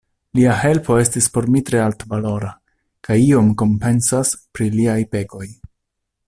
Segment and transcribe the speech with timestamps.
[0.37, 2.49] Lia helpo estis por mi tre altvalora,
[3.09, 5.47] kaj iom kompensas pri liaj pekoj.